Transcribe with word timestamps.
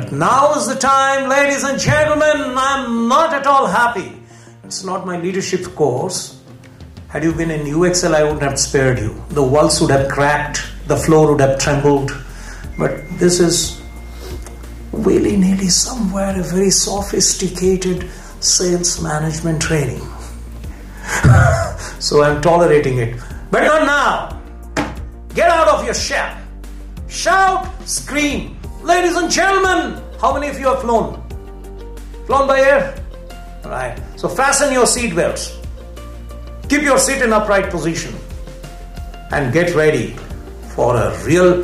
But 0.00 0.12
now 0.12 0.54
is 0.54 0.66
the 0.66 0.76
time, 0.76 1.28
ladies 1.28 1.62
and 1.62 1.78
gentlemen. 1.78 2.54
I'm 2.56 3.06
not 3.06 3.34
at 3.34 3.46
all 3.46 3.66
happy. 3.66 4.10
It's 4.64 4.82
not 4.82 5.04
my 5.04 5.18
leadership 5.20 5.62
course. 5.74 6.40
Had 7.08 7.22
you 7.22 7.34
been 7.34 7.50
in 7.50 7.66
UXL, 7.66 8.14
I 8.14 8.22
wouldn't 8.22 8.40
have 8.40 8.58
spared 8.58 8.98
you. 8.98 9.22
The 9.28 9.42
walls 9.42 9.78
would 9.82 9.90
have 9.90 10.10
cracked, 10.10 10.64
the 10.86 10.96
floor 10.96 11.32
would 11.32 11.40
have 11.42 11.58
trembled. 11.58 12.16
But 12.78 13.06
this 13.18 13.40
is 13.40 13.82
willy 14.90 15.36
nilly 15.36 15.68
somewhere 15.68 16.40
a 16.40 16.44
very 16.44 16.70
sophisticated 16.70 18.08
sales 18.40 19.02
management 19.02 19.60
training. 19.60 20.00
so 21.98 22.22
I'm 22.22 22.40
tolerating 22.40 22.96
it. 22.96 23.20
But 23.50 23.64
not 23.64 23.84
now. 23.84 24.40
Get 25.34 25.50
out 25.50 25.68
of 25.68 25.84
your 25.84 25.92
shell. 25.92 26.38
Shout, 27.06 27.68
scream. 27.86 28.59
Ladies 28.90 29.14
and 29.14 29.30
gentlemen, 29.30 30.02
how 30.20 30.34
many 30.34 30.48
of 30.48 30.58
you 30.58 30.66
have 30.66 30.80
flown? 30.80 31.22
Flown 32.26 32.48
by 32.48 32.58
air? 32.58 33.00
Right. 33.64 33.96
So 34.16 34.28
fasten 34.28 34.72
your 34.72 34.84
seat 34.84 35.14
belts. 35.14 35.56
Keep 36.68 36.82
your 36.82 36.98
seat 36.98 37.22
in 37.22 37.32
upright 37.32 37.70
position. 37.70 38.12
And 39.30 39.52
get 39.52 39.76
ready 39.76 40.16
for 40.74 40.96
a 40.96 41.16
real 41.22 41.62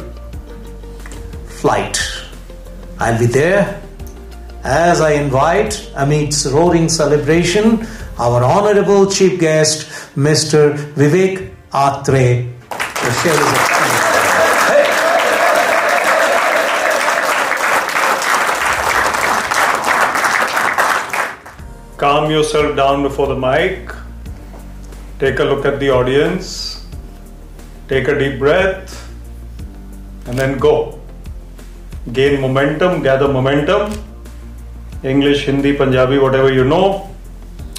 flight. 1.61 1.99
I'll 3.01 3.19
be 3.19 3.27
there 3.27 3.83
as 4.63 5.01
I 5.01 5.15
invite, 5.15 5.91
amidst 5.97 6.47
roaring 6.47 6.89
celebration, 6.89 7.85
our 8.21 8.45
honorable 8.45 9.11
chief 9.11 9.41
guest, 9.41 9.89
Mr. 10.15 10.77
Vivek 10.95 11.51
Atray. 11.73 12.53
Calm 22.27 22.33
yourself 22.33 22.75
down 22.75 23.05
before 23.05 23.29
the 23.29 23.37
mic. 23.37 23.89
Take 25.21 25.39
a 25.39 25.45
look 25.45 25.65
at 25.65 25.79
the 25.79 25.91
audience. 25.91 26.85
Take 27.87 28.09
a 28.09 28.19
deep 28.19 28.41
breath. 28.41 29.09
And 30.27 30.37
then 30.37 30.59
go. 30.59 30.99
Gain 32.13 32.41
momentum, 32.41 33.05
gather 33.05 33.29
momentum. 33.29 33.93
English, 35.05 35.45
Hindi, 35.45 35.77
Punjabi, 35.77 36.19
whatever 36.19 36.53
you 36.53 36.65
know. 36.65 37.09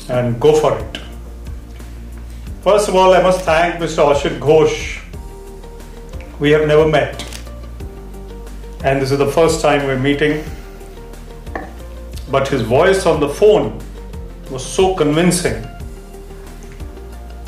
And 0.07 0.39
go 0.39 0.55
for 0.55 0.79
it. 0.79 1.01
First 2.61 2.87
of 2.87 2.95
all, 2.95 3.13
I 3.13 3.21
must 3.21 3.41
thank 3.41 3.81
Mr. 3.81 4.05
Ashit 4.13 4.39
Ghosh. 4.39 5.03
We 6.39 6.51
have 6.51 6.65
never 6.65 6.87
met. 6.87 7.21
And 8.85 9.01
this 9.01 9.11
is 9.11 9.17
the 9.17 9.27
first 9.27 9.59
time 9.59 9.85
we're 9.85 9.99
meeting. 9.99 10.41
But 12.31 12.47
his 12.47 12.61
voice 12.61 13.05
on 13.05 13.19
the 13.19 13.27
phone 13.27 13.83
was 14.49 14.65
so 14.65 14.95
convincing 14.95 15.65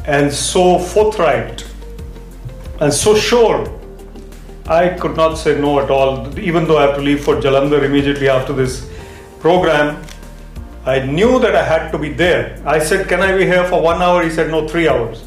and 0.05 0.31
so 0.31 0.80
forthright 0.80 1.66
and 2.80 2.94
so 2.94 3.16
sure. 3.16 3.67
I 4.67 4.89
could 4.89 5.16
not 5.16 5.36
say 5.36 5.59
no 5.59 5.80
at 5.80 5.89
all, 5.89 6.38
even 6.39 6.66
though 6.66 6.77
I 6.77 6.83
have 6.83 6.95
to 6.95 7.02
leave 7.02 7.23
for 7.23 7.36
Jalandhar 7.36 7.83
immediately 7.83 8.30
after 8.30 8.53
this 8.53 8.88
program. 9.39 10.02
I 10.86 11.00
knew 11.05 11.39
that 11.39 11.55
I 11.55 11.64
had 11.64 11.92
to 11.92 11.97
be 11.97 12.09
there. 12.14 12.61
I 12.66 12.80
said, 12.80 13.08
Can 13.08 13.22
I 13.22 13.36
be 13.36 13.45
here 13.45 13.64
for 13.66 13.81
one 13.81 14.02
hour? 14.02 14.23
He 14.23 14.30
said, 14.30 14.52
No, 14.52 14.67
three 14.67 14.88
hours. 14.88 15.25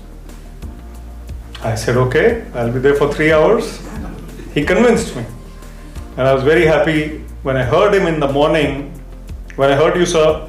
I 1.63 1.75
said, 1.75 1.97
Okay, 1.97 2.45
I'll 2.55 2.73
be 2.73 2.79
there 2.79 2.95
for 2.95 3.13
three 3.13 3.33
hours. 3.33 3.81
He 4.55 4.65
convinced 4.65 5.17
me. 5.17 5.25
And 6.17 6.29
I 6.29 6.35
was 6.35 6.45
very 6.45 6.65
happy 6.65 7.19
when 7.43 7.57
I 7.57 7.65
heard 7.65 7.93
him 7.93 8.07
in 8.07 8.21
the 8.21 8.31
morning. 8.31 8.91
When 9.57 9.71
I 9.71 9.77
heard 9.77 9.97
you, 9.97 10.07
sir, 10.07 10.49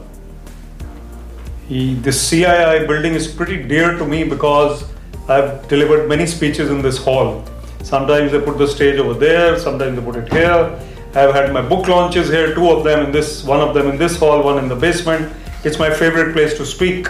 he, 1.69 1.95
this 1.95 2.31
CII 2.31 2.87
building 2.87 3.15
is 3.15 3.27
pretty 3.27 3.63
dear 3.63 3.97
to 3.99 4.05
me 4.07 4.25
because 4.25 4.85
I've 5.29 5.67
delivered 5.69 6.09
many 6.09 6.27
speeches 6.27 6.71
in 6.71 6.81
this 6.81 6.97
hall. 6.97 7.45
Sometimes 7.83 8.33
they 8.33 8.41
put 8.41 8.59
the 8.59 8.67
stage 8.67 8.99
over 8.99 9.15
there, 9.15 9.59
sometimes 9.59 9.99
they 9.99 10.05
put 10.05 10.17
it 10.17 10.33
here. 10.33 10.79
I've 11.15 11.35
had 11.35 11.53
my 11.53 11.63
book 11.63 11.89
launches 11.89 12.29
here, 12.29 12.55
two 12.55 12.69
of 12.71 12.85
them 12.85 13.07
in 13.07 13.13
this, 13.13 13.45
one 13.45 13.61
of 13.61 13.75
them 13.75 13.89
in 13.89 13.99
this 13.99 14.19
hall, 14.19 14.43
one 14.43 14.59
in 14.59 14.69
the 14.69 14.77
basement. 14.77 15.33
It's 15.65 15.79
my 15.79 15.91
favorite 15.91 16.33
place 16.33 16.57
to 16.59 16.67
speak. 16.67 17.09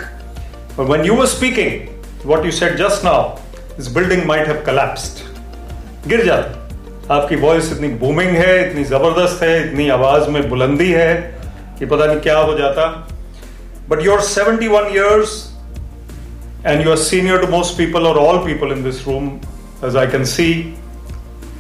But 0.77 0.89
when 0.89 1.05
you 1.05 1.15
were 1.15 1.27
speaking, 1.27 1.89
what 2.23 2.45
you 2.45 2.53
said 2.53 2.79
just 2.79 3.05
now, 3.05 3.39
this 3.77 3.89
building 3.89 4.27
might 4.27 4.47
have 4.47 4.65
collapsed. 4.65 5.25
गिर 6.09 6.25
जाता 6.25 7.15
आपकी 7.15 7.37
voice 7.37 7.73
इतनी 7.73 7.89
booming 7.99 8.31
है 8.37 8.69
इतनी 8.69 8.85
जबरदस्त 8.85 9.43
है 9.43 9.53
इतनी 9.69 9.89
आवाज 9.89 10.29
में 10.29 10.49
बुलंदी 10.49 10.91
है 10.93 11.15
कि 11.79 11.87
पता 11.87 12.07
नहीं 12.07 12.21
क्या 12.21 12.39
हो 12.39 12.55
जाता 12.59 12.87
but 13.88 14.02
you're 14.02 14.22
71 14.22 14.94
years 14.94 15.54
and 16.64 16.82
you 16.82 16.92
are 16.92 16.98
senior 16.98 17.40
to 17.42 17.48
most 17.48 17.78
people 17.78 18.08
or 18.08 18.18
all 18.18 18.46
people 18.46 18.72
in 18.72 18.84
this 18.84 19.06
room, 19.06 19.42
as 19.82 19.96
I 19.96 20.08
can 20.08 20.26
see. 20.26 20.76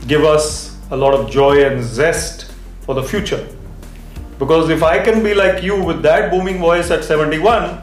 Give 0.08 0.24
us 0.24 0.78
a 0.92 0.98
lot 0.98 1.14
of 1.14 1.30
joy 1.30 1.66
and 1.66 1.84
zest 1.84 2.52
for 2.82 2.96
the 2.96 3.04
future. 3.04 3.46
Because 4.40 4.70
if 4.70 4.84
I 4.84 5.04
can 5.04 5.24
be 5.24 5.34
like 5.34 5.64
you 5.64 5.82
with 5.82 6.02
that 6.04 6.32
booming 6.32 6.60
voice 6.60 6.92
at 6.92 7.04
71, 7.04 7.82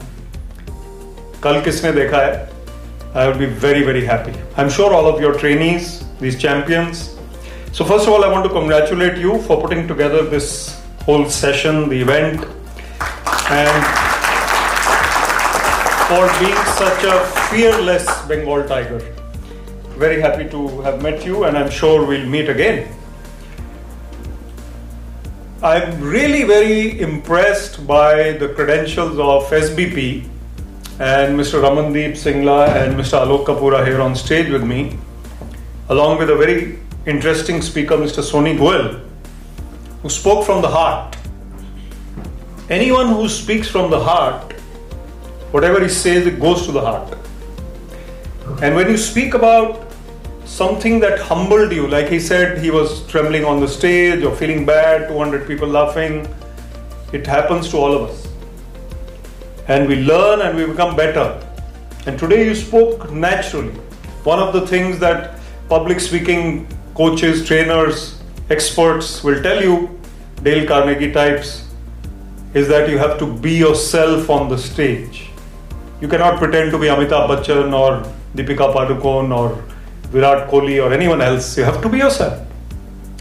kal 1.41 1.61
kisne 1.61 1.93
dekha 1.93 2.11
hai, 2.11 2.47
I 3.13 3.27
will 3.27 3.37
be 3.37 3.45
very, 3.45 3.83
very 3.83 4.05
happy. 4.05 4.33
I'm 4.57 4.69
sure 4.69 4.93
all 4.93 5.05
of 5.05 5.19
your 5.19 5.37
trainees, 5.37 6.03
these 6.19 6.39
champions. 6.39 7.17
So, 7.73 7.83
first 7.85 8.07
of 8.07 8.13
all, 8.13 8.23
I 8.23 8.27
want 8.27 8.45
to 8.45 8.49
congratulate 8.49 9.17
you 9.17 9.41
for 9.43 9.61
putting 9.61 9.87
together 9.87 10.23
this 10.23 10.81
whole 11.03 11.29
session, 11.29 11.89
the 11.89 11.99
event, 11.99 12.45
and 13.49 14.10
for 16.11 16.27
being 16.39 16.63
such 16.75 17.05
a 17.05 17.17
fearless 17.49 18.05
Bengal 18.27 18.67
tiger. 18.67 18.99
Very 19.97 20.19
happy 20.19 20.43
to 20.49 20.81
have 20.81 21.01
met 21.01 21.25
you, 21.25 21.45
and 21.45 21.57
I'm 21.57 21.69
sure 21.69 22.05
we'll 22.05 22.25
meet 22.25 22.49
again. 22.49 22.93
I'm 25.63 26.01
really 26.01 26.43
very 26.43 26.99
impressed 26.99 27.87
by 27.87 28.33
the 28.33 28.49
credentials 28.49 29.17
of 29.19 29.49
SBP 29.61 30.27
and 30.99 31.39
Mr. 31.39 31.63
Ramandeep 31.63 32.19
Singla 32.25 32.67
and 32.75 32.99
Mr. 32.99 33.23
Alok 33.23 33.45
Kapura 33.45 33.87
here 33.87 34.01
on 34.01 34.13
stage 34.13 34.49
with 34.49 34.65
me, 34.65 34.97
along 35.87 36.19
with 36.19 36.29
a 36.29 36.35
very 36.35 36.79
interesting 37.05 37.61
speaker, 37.61 37.95
Mr. 37.95 38.21
Soni 38.21 38.57
Goel, 38.57 38.99
who 40.01 40.09
spoke 40.09 40.45
from 40.45 40.61
the 40.61 40.67
heart. 40.67 41.15
Anyone 42.69 43.07
who 43.07 43.29
speaks 43.29 43.69
from 43.69 43.89
the 43.89 44.03
heart 44.11 44.60
Whatever 45.51 45.81
he 45.81 45.89
says, 45.89 46.25
it 46.25 46.39
goes 46.39 46.65
to 46.65 46.71
the 46.71 46.81
heart. 46.81 47.17
And 48.61 48.75
when 48.75 48.89
you 48.89 48.97
speak 48.97 49.33
about 49.33 49.91
something 50.45 50.99
that 50.99 51.19
humbled 51.19 51.71
you, 51.71 51.87
like 51.87 52.07
he 52.07 52.19
said, 52.19 52.57
he 52.57 52.71
was 52.71 53.05
trembling 53.07 53.45
on 53.45 53.59
the 53.59 53.67
stage 53.67 54.23
or 54.23 54.35
feeling 54.35 54.65
bad, 54.65 55.07
200 55.07 55.47
people 55.47 55.67
laughing, 55.67 56.27
it 57.11 57.25
happens 57.25 57.69
to 57.71 57.77
all 57.77 57.93
of 57.93 58.09
us. 58.09 58.27
And 59.67 59.87
we 59.87 60.03
learn 60.03 60.41
and 60.41 60.57
we 60.57 60.65
become 60.65 60.95
better. 60.95 61.41
And 62.05 62.17
today 62.17 62.45
you 62.45 62.55
spoke 62.55 63.11
naturally. 63.11 63.73
One 64.23 64.39
of 64.39 64.53
the 64.53 64.65
things 64.67 64.99
that 64.99 65.39
public 65.67 65.99
speaking 65.99 66.67
coaches, 66.95 67.45
trainers, 67.45 68.21
experts 68.49 69.23
will 69.23 69.41
tell 69.41 69.61
you, 69.61 69.99
Dale 70.43 70.67
Carnegie 70.67 71.11
types, 71.11 71.67
is 72.53 72.67
that 72.67 72.89
you 72.89 72.97
have 72.97 73.17
to 73.19 73.25
be 73.25 73.53
yourself 73.53 74.29
on 74.29 74.49
the 74.49 74.57
stage. 74.57 75.30
You 76.00 76.08
cannot 76.08 76.38
pretend 76.38 76.70
to 76.72 76.78
be 76.78 76.86
Amitabh 76.86 77.28
Bachchan 77.28 77.72
or 77.72 78.02
Deepika 78.34 78.72
Padukone 78.74 79.34
or 79.36 79.62
Virat 80.10 80.50
Kohli 80.50 80.82
or 80.82 80.92
anyone 80.92 81.22
else. 81.22 81.56
You 81.56 81.64
have 81.64 81.80
to 81.82 81.88
be 81.88 81.98
yourself. 81.98 82.42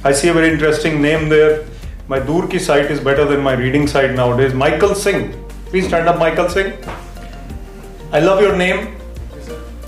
I 0.04 0.12
see 0.12 0.28
a 0.28 0.34
very 0.34 0.50
interesting 0.50 1.02
name 1.02 1.30
there. 1.30 1.66
My 2.08 2.20
Dur 2.20 2.48
ki 2.48 2.60
site 2.60 2.92
is 2.92 3.00
better 3.00 3.26
than 3.26 3.42
my 3.42 3.54
reading 3.54 3.88
site 3.88 4.12
nowadays. 4.12 4.54
Michael 4.54 4.94
Singh. 4.94 5.34
Please 5.68 5.88
stand 5.88 6.08
up, 6.08 6.20
Michael 6.20 6.50
Singh. 6.50 6.74
I 8.12 8.20
love 8.20 8.42
your 8.42 8.56
name. 8.56 8.96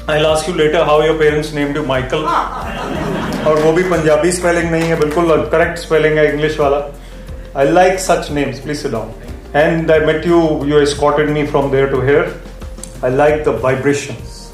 I'll 0.07 0.27
ask 0.27 0.47
you 0.47 0.53
later 0.53 0.83
how 0.85 1.01
your 1.01 1.17
parents 1.17 1.53
named 1.53 1.75
you 1.75 1.83
Michael. 1.83 2.25
और 3.47 3.59
वो 3.63 3.71
भी 3.73 3.83
Punjabi 3.89 4.31
spelling 4.31 4.69
नहीं 4.71 4.87
है 4.89 4.99
बिल्कुल 4.99 5.29
correct 5.51 5.77
spelling 5.79 6.17
है 6.17 6.25
English 6.31 6.59
वाला 6.59 6.77
I 7.59 7.71
like 7.71 7.99
such 7.99 8.31
names 8.37 8.59
please 8.59 8.77
sit 8.81 8.91
down 8.91 9.11
and 9.55 9.91
I 9.91 9.99
met 10.05 10.25
you 10.27 10.39
you 10.67 10.79
escorted 10.85 11.31
me 11.37 11.45
from 11.53 11.69
there 11.75 11.87
to 11.93 12.01
here 12.09 12.25
I 13.02 13.08
like 13.08 13.44
the 13.44 13.52
vibrations. 13.52 14.52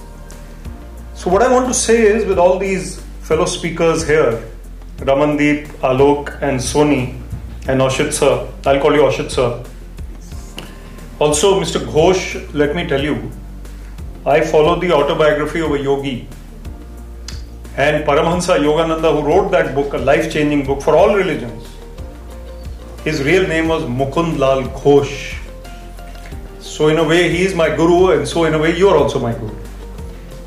So, 1.15 1.29
what 1.31 1.43
I 1.43 1.53
want 1.53 1.69
to 1.69 1.75
say 1.75 2.01
is, 2.01 2.25
with 2.25 2.39
all 2.39 2.59
these 2.59 3.01
fellow 3.21 3.45
speakers 3.45 4.07
here, 4.07 4.43
Ramandeep, 4.99 5.67
Alok, 5.89 6.41
and 6.41 6.59
Soni, 6.59 7.21
and 7.69 7.83
Ashit 7.83 8.13
sir, 8.13 8.49
I'll 8.65 8.81
call 8.81 8.95
you 8.95 9.03
Ashit 9.03 9.31
sir. 9.31 9.63
Also, 11.19 11.61
Mr. 11.61 11.81
Ghosh, 11.85 12.55
let 12.55 12.75
me 12.75 12.87
tell 12.87 13.03
you, 13.03 13.31
I 14.25 14.41
followed 14.41 14.81
the 14.81 14.93
autobiography 14.93 15.61
of 15.61 15.73
a 15.73 15.79
yogi. 15.79 16.29
And 17.77 18.05
Paramahansa 18.05 18.59
Yogananda, 18.59 19.21
who 19.21 19.29
wrote 19.29 19.51
that 19.51 19.75
book, 19.75 19.93
a 19.93 19.99
life 19.99 20.33
changing 20.33 20.65
book 20.65 20.81
for 20.81 20.97
all 20.97 21.15
religions, 21.15 21.69
his 23.05 23.23
real 23.23 23.47
name 23.47 23.69
was 23.69 23.85
Mukund 23.85 24.39
Lal 24.39 24.63
Ghosh. 24.63 25.38
So, 26.79 26.87
in 26.87 26.99
a 26.99 27.03
way, 27.03 27.29
he 27.29 27.43
is 27.43 27.57
my 27.57 27.75
guru, 27.75 28.13
and 28.13 28.29
so, 28.33 28.45
in 28.45 28.55
a 28.55 28.57
way, 28.57 28.79
you 28.79 28.89
are 28.89 28.97
also 28.97 29.19
my 29.19 29.33
guru. 29.33 29.53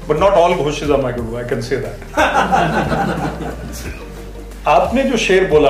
But 0.07 0.18
not 0.18 0.31
all 0.31 0.54
Ghoshes 0.54 0.89
are 0.89 1.01
my 1.01 1.12
guru, 1.12 1.36
I 1.36 1.44
can 1.44 1.62
say 1.62 1.75
that. 1.86 2.00
आपने 4.74 5.04
जो 5.04 5.18
शेर 5.18 5.48
बोला 5.50 5.69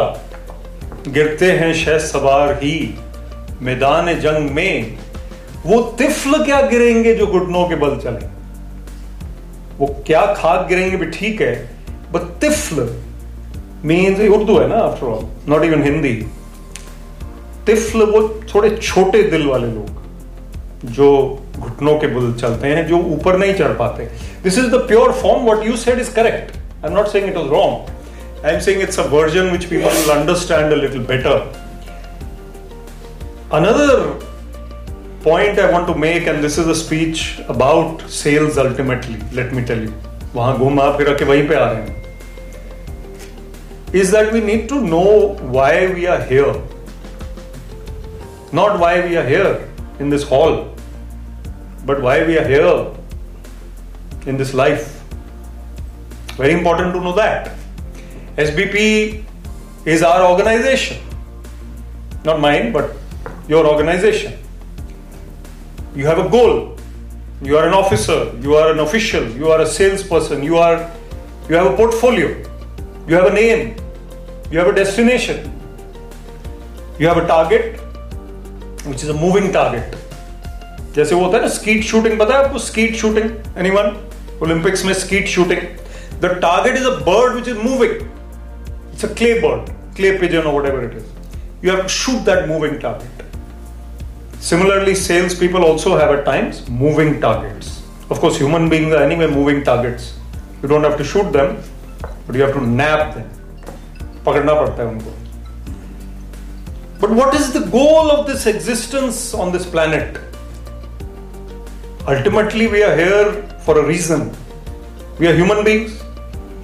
गिरते 1.07 1.51
हैं 1.59 1.73
शह 1.81 1.97
सवार 2.07 2.51
ही 2.63 2.73
मैदान 3.69 4.13
जंग 4.21 4.49
में 4.57 4.97
वो 5.65 5.81
तिफल 5.99 6.43
क्या 6.43 6.59
गिरेंगे 6.73 7.13
जो 7.15 7.27
घुटनों 7.27 7.63
के 7.69 7.75
बल 7.85 7.95
चले 8.03 8.27
वो 9.79 9.87
क्या 10.07 10.25
खाक 10.41 10.67
गिरेंगे 10.69 10.97
भी 10.97 11.05
ठीक 11.17 11.41
है 11.41 11.53
बट 12.11 12.21
तिफल 12.43 12.79
मीन्स 13.93 14.19
उर्दू 14.37 14.59
है 14.59 14.67
ना 14.69 14.83
after 14.83 15.07
all 15.07 15.25
not 15.53 15.63
even 15.71 15.83
Hindi 15.83 16.13
तिफल 17.71 18.05
वो 18.11 18.21
थोड़े 18.53 18.69
छोटे 18.77 19.23
दिल 19.31 19.47
वाले 19.47 19.71
लोग 19.73 20.00
जो 20.85 21.07
घुटनों 21.57 21.97
के 21.99 22.07
बुल 22.07 22.33
चलते 22.33 22.67
हैं, 22.67 22.85
जो 22.87 22.97
ऊपर 22.97 23.37
नहीं 23.37 23.53
चढ़ 23.55 23.73
पाते। 23.77 24.03
This 24.43 24.57
is 24.57 24.67
the 24.67 24.75
pure 24.87 25.11
form 25.21 25.49
what 25.49 25.65
you 25.67 25.75
said 25.77 25.99
is 25.99 26.13
correct 26.15 26.55
I 26.55 26.89
am 26.89 26.95
not 26.97 27.07
saying 27.07 27.27
it 27.29 27.35
was 27.37 27.47
wrong 27.49 28.45
I 28.45 28.53
am 28.53 28.59
saying 28.59 28.81
it's 28.81 28.99
a 28.99 29.03
version 29.09 29.49
which 29.51 29.65
people 29.65 29.97
will 29.97 30.09
understand 30.11 30.73
little 30.73 30.99
better 31.11 31.37
another 33.53 33.99
point 35.25 35.59
I 35.59 35.71
want 35.71 35.87
to 35.87 35.93
make 36.01 36.27
and 36.27 36.41
this 36.41 36.59
is 36.59 36.69
a 36.69 36.73
speech 36.73 37.21
about 37.49 38.01
sales 38.09 38.57
ultimately 38.59 39.17
let 39.35 39.53
me 39.53 39.61
tell 39.63 39.83
you 39.83 39.91
वहाँ 40.35 40.57
घूमा 40.57 40.91
फिर 40.97 41.13
के 41.13 41.25
वहीं 41.25 41.47
पे 41.47 41.55
आ 41.55 41.69
रहे 41.69 41.81
हैं। 41.81 41.99
Is 43.95 44.15
that 44.15 44.33
we 44.33 44.41
need 44.41 44.67
to 44.69 44.79
know 44.81 45.05
why 45.53 45.85
we 45.87 46.05
are 46.05 46.21
here 46.31 46.63
not 48.53 48.79
why 48.79 49.01
we 49.01 49.15
are 49.15 49.25
here 49.27 49.47
in 50.01 50.09
this 50.09 50.23
hall 50.31 50.53
but 51.91 52.01
why 52.01 52.23
we 52.25 52.37
are 52.37 52.47
here 52.47 52.87
in 54.25 54.37
this 54.37 54.53
life. 54.53 55.03
Very 56.37 56.53
important 56.53 56.93
to 56.93 57.01
know 57.01 57.13
that. 57.13 57.51
SBP 58.37 59.25
is 59.85 60.01
our 60.01 60.21
organization. 60.31 60.97
Not 62.23 62.39
mine, 62.39 62.71
but 62.71 62.95
your 63.49 63.67
organization. 63.67 64.37
You 65.93 66.05
have 66.05 66.19
a 66.25 66.29
goal. 66.29 66.77
You 67.41 67.57
are 67.57 67.67
an 67.67 67.73
officer, 67.73 68.31
you 68.39 68.55
are 68.55 68.71
an 68.71 68.79
official, 68.79 69.27
you 69.31 69.49
are 69.51 69.61
a 69.61 69.65
salesperson, 69.65 70.43
you 70.43 70.57
are 70.57 70.89
you 71.49 71.55
have 71.55 71.65
a 71.73 71.75
portfolio, 71.75 72.27
you 73.07 73.15
have 73.15 73.25
a 73.25 73.33
name, 73.33 73.75
you 74.51 74.59
have 74.59 74.67
a 74.67 74.75
destination. 74.75 75.51
You 76.99 77.07
have 77.07 77.17
a 77.17 77.25
target, 77.25 77.79
which 78.85 79.03
is 79.03 79.09
a 79.09 79.13
moving 79.13 79.51
target. 79.51 80.00
जैसे 80.95 81.15
वो 81.15 81.23
होता 81.25 81.37
है 81.37 81.43
ना, 81.43 81.49
skeet 81.49 81.83
shooting, 81.83 82.19
पता 82.19 82.37
है 82.37 82.43
आपको 82.43 82.59
skeet 82.59 82.95
shooting? 82.95 83.29
Any 83.57 83.69
one 83.69 83.95
Olympics 84.43 84.85
में 84.85 84.93
skeet 84.93 85.27
shooting. 85.27 85.61
The 86.21 86.25
target 86.41 86.75
is 86.77 86.85
a 86.85 86.95
bird 87.05 87.33
which 87.35 87.47
is 87.47 87.57
moving 87.59 87.91
it's 87.91 89.05
a 89.05 89.07
clay 89.17 89.33
bird 89.39 89.69
clay 89.95 90.11
pigeon 90.17 90.47
whatever 90.65 90.83
it 90.83 90.93
is 90.97 91.65
you 91.65 91.71
have 91.71 91.81
to 91.81 91.87
shoot 91.89 92.19
that 92.25 92.47
moving 92.47 92.75
target 92.81 94.41
similarly 94.43 94.95
sales 94.95 95.33
people 95.39 95.63
also 95.63 95.95
have 95.97 96.15
times 96.25 96.63
moving 96.69 97.15
targets 97.21 97.67
of course 98.11 98.37
human 98.37 98.69
being 98.69 98.93
anyway 99.15 99.27
moving 99.27 99.61
targets 99.65 100.13
you 100.63 100.69
don't 100.69 100.85
have 100.85 100.97
to 100.97 101.03
shoot 101.13 101.31
them 101.33 101.55
but 102.03 102.35
you 102.35 102.45
have 102.45 102.53
to 102.53 102.65
nab 102.65 103.13
them 103.15 104.23
पकड़ना 104.25 104.53
पड़ता 104.53 104.83
है 104.83 104.89
उनको। 104.89 105.11
But 107.01 107.15
what 107.21 107.35
is 107.35 107.57
the 107.57 107.69
goal 107.69 108.09
of 108.11 108.27
this 108.31 108.47
existence 108.47 109.31
on 109.35 109.51
this 109.51 109.65
planet 109.75 110.19
Ultimately, 112.07 112.67
we 112.67 112.81
are 112.81 112.95
here 112.95 113.43
for 113.59 113.77
a 113.77 113.85
reason. 113.85 114.35
We 115.19 115.27
are 115.27 115.35
human 115.35 115.63
beings. 115.63 116.03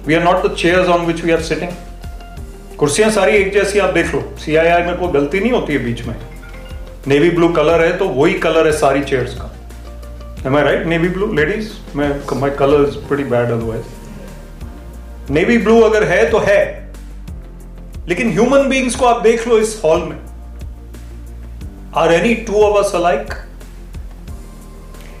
We 0.04 0.16
are 0.16 0.24
not 0.24 0.42
the 0.42 0.52
chairs 0.52 0.88
on 0.88 1.06
which 1.06 1.22
we 1.22 1.32
are 1.32 1.42
sitting. 1.42 1.70
कुर्सियाँ 2.78 3.10
सारी 3.10 3.32
एक 3.32 3.52
जैसी 3.52 3.78
आप 3.78 3.94
देख 3.94 4.14
लो 4.14 4.20
CII 4.44 4.82
में 4.82 4.96
कोई 4.98 5.12
गलती 5.12 5.40
नहीं 5.40 5.52
होती 5.52 5.72
है 5.72 5.78
बीच 5.84 6.02
में 6.06 6.14
नेवी 7.08 7.30
ब्लू 7.30 7.48
कलर 7.54 7.84
है 7.84 7.96
तो 7.98 8.08
वही 8.08 8.34
कलर 8.40 8.66
है 8.66 8.72
सारी 8.78 9.02
चेयर्स 9.04 9.34
का 9.34 9.50
Am 10.40 10.56
I 10.56 10.62
right? 10.62 10.86
Navy 10.86 11.08
blue 11.08 11.32
ladies 11.32 11.70
मैं 11.96 12.10
my 12.40 12.50
colour 12.58 12.88
is 12.88 12.96
pretty 13.08 13.24
bad 13.30 13.50
otherwise 13.50 15.32
navy 15.32 15.58
blue 15.58 15.80
अगर 15.80 16.04
है 16.08 16.30
तो 16.30 16.38
है 16.48 16.60
लेकिन 18.08 18.30
ह्यूमन 18.32 18.68
बींग्स 18.68 18.94
को 18.96 19.06
आप 19.06 19.22
देख 19.22 19.48
लो 19.48 19.58
इस 19.58 19.80
हॉल 19.84 20.02
में 20.02 20.18
are 21.96 22.12
any 22.14 22.34
two 22.46 22.62
of 22.62 22.84
us 22.84 22.94
alike 22.94 23.34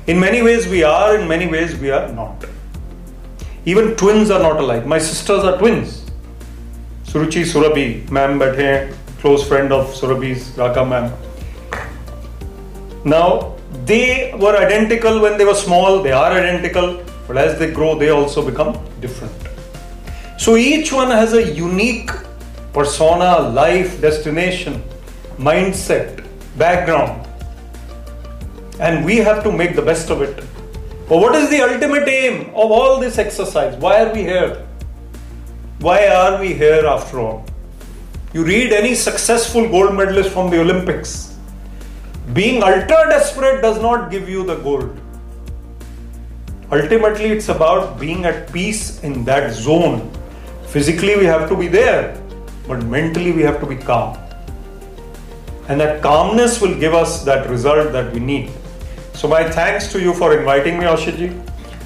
In 0.08 0.18
many 0.18 0.40
ways, 0.40 0.66
we 0.66 0.82
are, 0.82 1.18
in 1.18 1.28
many 1.28 1.46
ways, 1.46 1.76
we 1.76 1.90
are 1.90 2.10
not. 2.10 2.46
Even 3.66 3.94
twins 3.94 4.30
are 4.30 4.40
not 4.40 4.56
alike. 4.56 4.86
My 4.86 4.98
sisters 4.98 5.44
are 5.44 5.58
twins. 5.58 6.06
Suruchi 7.04 7.44
Surabhi, 7.44 8.10
ma'am, 8.10 8.38
but 8.38 8.58
here, 8.58 8.94
close 9.20 9.46
friend 9.46 9.70
of 9.70 9.88
Surabhi's, 9.88 10.56
Raka 10.56 10.82
ma'am. 10.82 11.12
Now, 13.04 13.56
they 13.84 14.32
were 14.40 14.56
identical 14.56 15.20
when 15.20 15.36
they 15.36 15.44
were 15.44 15.54
small, 15.54 16.02
they 16.02 16.12
are 16.12 16.32
identical, 16.32 17.04
but 17.26 17.36
as 17.36 17.58
they 17.58 17.70
grow, 17.70 17.98
they 17.98 18.08
also 18.08 18.42
become 18.42 18.82
different. 19.02 19.34
So 20.38 20.56
each 20.56 20.90
one 20.90 21.10
has 21.10 21.34
a 21.34 21.52
unique 21.52 22.10
persona, 22.72 23.40
life, 23.50 24.00
destination, 24.00 24.82
mindset, 25.36 26.24
background. 26.56 27.27
And 28.78 29.04
we 29.04 29.16
have 29.16 29.42
to 29.42 29.52
make 29.52 29.74
the 29.74 29.82
best 29.82 30.10
of 30.10 30.22
it. 30.22 30.36
But 31.08 31.18
what 31.18 31.34
is 31.34 31.50
the 31.50 31.60
ultimate 31.62 32.06
aim 32.06 32.50
of 32.50 32.70
all 32.70 33.00
this 33.00 33.18
exercise? 33.18 33.76
Why 33.76 34.04
are 34.04 34.12
we 34.12 34.22
here? 34.22 34.66
Why 35.80 36.06
are 36.08 36.40
we 36.40 36.54
here 36.54 36.86
after 36.86 37.18
all? 37.20 37.44
You 38.32 38.44
read 38.44 38.72
any 38.72 38.94
successful 38.94 39.68
gold 39.68 39.94
medalist 39.94 40.30
from 40.30 40.50
the 40.50 40.60
Olympics. 40.60 41.36
Being 42.34 42.62
ultra 42.62 43.08
desperate 43.08 43.62
does 43.62 43.80
not 43.80 44.10
give 44.10 44.28
you 44.28 44.44
the 44.44 44.56
gold. 44.56 45.00
Ultimately, 46.70 47.30
it's 47.30 47.48
about 47.48 47.98
being 47.98 48.26
at 48.26 48.52
peace 48.52 49.02
in 49.02 49.24
that 49.24 49.54
zone. 49.54 50.10
Physically, 50.66 51.16
we 51.16 51.24
have 51.24 51.48
to 51.48 51.56
be 51.56 51.66
there, 51.66 52.20
but 52.66 52.84
mentally 52.84 53.32
we 53.32 53.40
have 53.40 53.58
to 53.60 53.66
be 53.66 53.76
calm. 53.76 54.18
And 55.68 55.80
that 55.80 56.02
calmness 56.02 56.60
will 56.60 56.78
give 56.78 56.92
us 56.92 57.24
that 57.24 57.48
result 57.48 57.92
that 57.92 58.12
we 58.12 58.20
need. 58.20 58.50
So, 59.18 59.26
my 59.26 59.50
thanks 59.50 59.90
to 59.92 60.00
you 60.00 60.14
for 60.14 60.38
inviting 60.38 60.78
me, 60.78 60.84
Ashiji. 60.84 61.28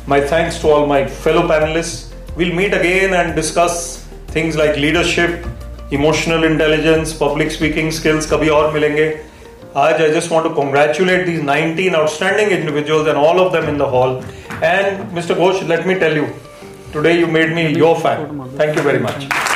My 0.07 0.21
thanks 0.21 0.59
to 0.59 0.69
all 0.69 0.87
my 0.87 1.07
fellow 1.07 1.49
panelists. 1.49 2.13
We'll 2.37 2.55
meet 2.55 2.75
again 2.75 3.15
and 3.15 3.35
discuss 3.35 4.07
things 4.27 4.55
like 4.55 4.77
leadership, 4.77 5.47
emotional 5.91 6.45
intelligence, 6.45 7.15
public 7.15 7.51
speaking 7.51 7.91
skills. 7.91 8.27
Kabhi 8.27 8.51
aur 8.57 8.71
milenge. 8.75 9.25
Aj, 9.75 9.95
I 9.95 10.11
just 10.19 10.31
want 10.31 10.47
to 10.47 10.55
congratulate 10.55 11.25
these 11.25 11.41
19 11.41 11.95
outstanding 11.95 12.51
individuals 12.51 13.07
and 13.07 13.17
all 13.17 13.41
of 13.41 13.51
them 13.51 13.67
in 13.67 13.79
the 13.79 13.89
hall. 13.89 14.19
And 14.75 15.11
Mr. 15.21 15.35
Ghosh, 15.35 15.67
let 15.67 15.87
me 15.87 15.99
tell 15.99 16.15
you, 16.15 16.29
today 16.93 17.19
you 17.19 17.27
made 17.27 17.55
me 17.55 17.75
your 17.75 17.99
fan. 17.99 18.47
Thank 18.59 18.77
you 18.77 18.83
very 18.83 18.99
much. 18.99 19.52